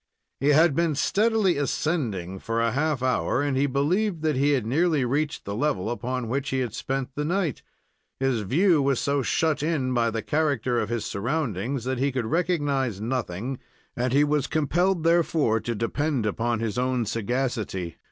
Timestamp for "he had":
0.39-0.73, 4.35-4.65, 6.49-6.73